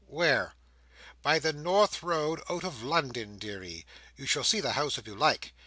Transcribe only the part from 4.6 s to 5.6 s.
house if you like.